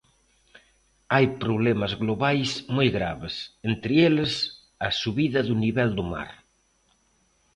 Hai 1.13 1.25
problemas 1.43 1.93
globais 2.01 2.49
moi 2.75 2.87
graves, 2.97 3.35
entre 3.71 3.91
eles, 4.07 4.31
a 4.87 4.89
subida 5.01 5.39
do 5.47 5.55
nivel 5.63 5.89
do 5.97 6.03
mar. 6.13 6.31